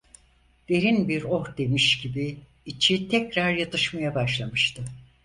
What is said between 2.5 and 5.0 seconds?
içi tekrar yatışmaya başlamıştı.